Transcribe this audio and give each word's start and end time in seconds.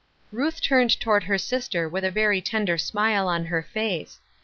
Ruth 0.31 0.61
turned 0.61 0.99
toward 0.99 1.25
her 1.25 1.37
sister 1.37 1.87
with 1.87 2.03
a 2.03 2.09
very 2.09 2.41
tender 2.41 2.75
smile 2.79 3.27
on 3.27 3.45
her 3.45 3.61
face. 3.61 4.19